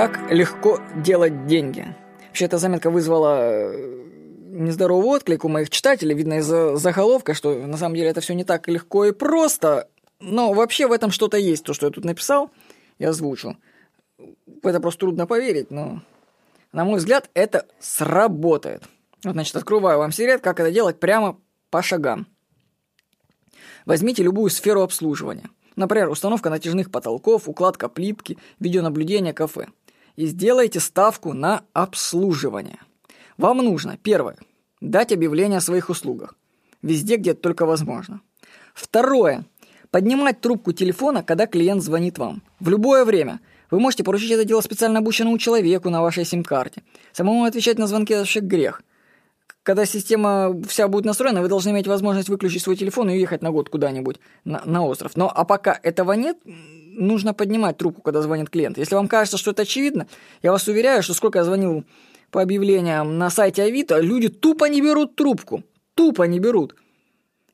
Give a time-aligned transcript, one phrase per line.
[0.00, 1.94] Как легко делать деньги?
[2.28, 4.02] Вообще, эта заметка вызвала э,
[4.46, 6.14] нездоровый отклик у моих читателей.
[6.14, 6.46] Видно из
[6.80, 9.90] заголовка, что на самом деле это все не так легко и просто.
[10.18, 12.50] Но вообще в этом что-то есть, то, что я тут написал,
[12.98, 13.58] я озвучу.
[14.62, 16.00] Это просто трудно поверить, но,
[16.72, 18.84] на мой взгляд, это сработает.
[19.22, 22.26] Вот, значит, открываю вам секрет, как это делать прямо по шагам.
[23.84, 25.50] Возьмите любую сферу обслуживания.
[25.76, 29.68] Например, установка натяжных потолков, укладка плитки, видеонаблюдение кафе.
[30.20, 32.80] И сделайте ставку на обслуживание.
[33.38, 34.36] Вам нужно, первое,
[34.82, 36.34] дать объявление о своих услугах.
[36.82, 38.20] Везде, где это только возможно.
[38.74, 39.46] Второе,
[39.90, 42.42] поднимать трубку телефона, когда клиент звонит вам.
[42.60, 43.40] В любое время.
[43.70, 46.82] Вы можете поручить это дело специально обученному человеку на вашей сим-карте.
[47.12, 48.82] Самому отвечать на звонки– это вообще грех.
[49.62, 53.52] Когда система вся будет настроена, вы должны иметь возможность выключить свой телефон и уехать на
[53.52, 55.16] год куда-нибудь на, на остров.
[55.16, 56.36] Но а пока этого нет,
[56.98, 58.78] нужно поднимать трубку, когда звонит клиент.
[58.78, 60.06] Если вам кажется, что это очевидно,
[60.42, 61.84] я вас уверяю, что сколько я звонил
[62.30, 65.64] по объявлениям на сайте Авито, люди тупо не берут трубку.
[65.94, 66.76] Тупо не берут.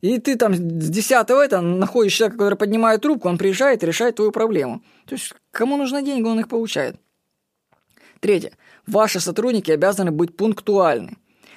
[0.00, 4.16] И ты там с десятого это находишь человека, который поднимает трубку, он приезжает и решает
[4.16, 4.83] твою проблему.
[5.06, 6.96] То есть, кому нужны деньги, он их получает.
[8.20, 8.52] Третье.
[8.86, 11.16] Ваши сотрудники обязаны быть пунктуальны.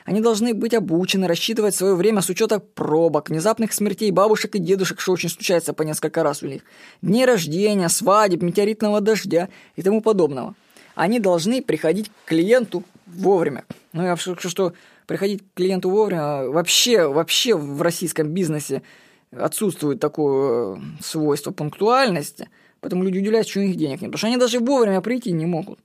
[0.10, 5.02] Они должны быть обучены рассчитывать свое время с учета пробок, внезапных смертей бабушек и дедушек,
[5.02, 6.64] что очень случается по несколько раз у них,
[7.04, 10.56] дней рождения, свадеб, метеоритного дождя и тому подобного.
[10.96, 13.66] Они должны приходить к клиенту вовремя.
[13.94, 14.74] Ну, я скажу, что
[15.06, 18.82] приходить к клиенту вовремя вообще, вообще в российском бизнесе
[19.30, 24.26] отсутствует такое э, свойство пунктуальности, поэтому люди удивляются, что у них денег нет, потому что
[24.26, 25.78] они даже вовремя прийти не могут.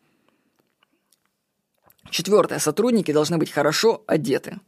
[2.14, 2.60] Четвертое.
[2.60, 4.60] Сотрудники должны быть хорошо одеты.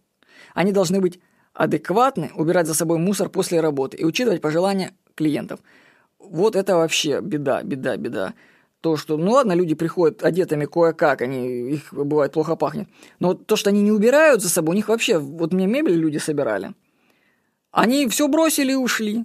[0.53, 1.21] Они должны быть
[1.55, 5.61] адекватны, убирать за собой мусор после работы и учитывать пожелания клиентов.
[6.19, 8.35] Вот это вообще беда, беда, беда
[8.81, 12.89] то, что, ну ладно, люди приходят одетыми кое-как, они, их бывает плохо пахнет,
[13.21, 16.19] но то, что они не убирают за собой, у них вообще, вот мне мебель люди
[16.19, 16.73] собирали,
[17.73, 19.25] они все бросили и ушли.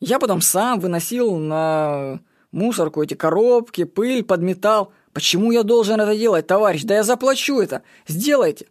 [0.00, 2.20] Я потом сам выносил на
[2.52, 4.92] мусорку эти коробки, пыль, подметал.
[5.12, 6.84] Почему я должен это делать, товарищ?
[6.84, 7.82] Да я заплачу это.
[8.06, 8.66] Сделайте.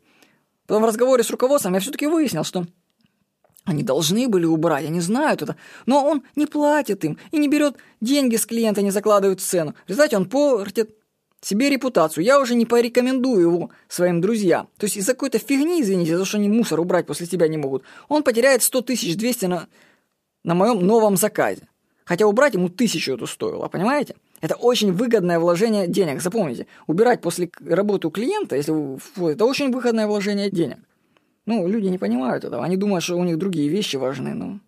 [0.65, 2.65] Потом в разговоре с руководством я все-таки выяснил, что
[3.65, 5.55] они должны были убрать, они знают это.
[5.85, 9.75] Но он не платит им и не берет деньги с клиента, не закладывает цену.
[9.85, 10.95] В результате он портит
[11.41, 12.23] себе репутацию.
[12.23, 14.69] Я уже не порекомендую его своим друзьям.
[14.77, 17.57] То есть из-за какой-то фигни, извините, за то, что они мусор убрать после себя не
[17.57, 19.67] могут, он потеряет 100 тысяч 200 на,
[20.43, 21.68] на моем новом заказе.
[22.09, 24.15] Хотя убрать ему тысячу это стоило, понимаете?
[24.41, 26.23] Это очень выгодное вложение денег.
[26.23, 30.79] Запомните, убирать после работы у клиента, если вы, это очень выгодное вложение денег.
[31.45, 32.65] Ну, люди не понимают этого.
[32.65, 34.59] Они думают, что у них другие вещи важны, но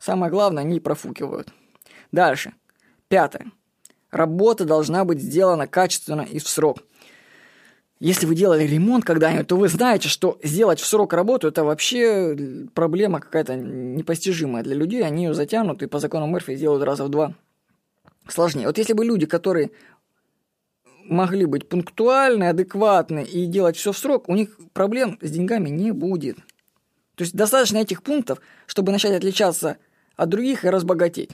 [0.00, 1.54] самое главное, они профукивают.
[2.10, 2.52] Дальше.
[3.06, 3.52] Пятое.
[4.10, 6.78] Работа должна быть сделана качественно и в срок.
[8.02, 12.66] Если вы делали ремонт когда-нибудь, то вы знаете, что сделать в срок работу– это вообще
[12.74, 15.04] проблема какая-то непостижимая для людей.
[15.04, 17.36] Они ее затянут и по закону Мерфи сделают раза в два
[18.26, 18.66] сложнее.
[18.66, 19.70] Вот если бы люди, которые
[21.04, 25.92] могли быть пунктуальны, адекватны и делать все в срок, у них проблем с деньгами не
[25.92, 26.38] будет.
[27.14, 29.76] То есть достаточно этих пунктов, чтобы начать отличаться
[30.16, 31.30] от других и разбогатеть.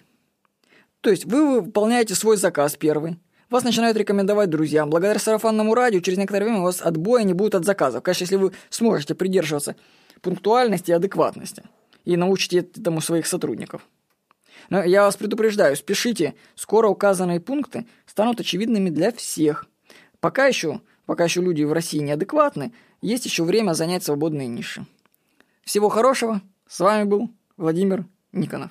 [1.00, 3.16] То есть вы выполняете свой заказ первый,
[3.50, 4.90] вас начинают рекомендовать друзьям.
[4.90, 8.02] Благодаря сарафанному радио через некоторое время у вас отбоя не будет от заказов.
[8.02, 9.76] Конечно, если вы сможете придерживаться
[10.20, 11.62] пунктуальности и адекватности
[12.04, 13.86] и научите этому своих сотрудников.
[14.70, 19.66] Но я вас предупреждаю, спешите, скоро указанные пункты станут очевидными для всех.
[20.20, 24.84] Пока еще, пока еще люди в России неадекватны, есть еще время занять свободные ниши.
[25.64, 26.42] Всего хорошего.
[26.66, 28.70] С вами был Владимир Никонов.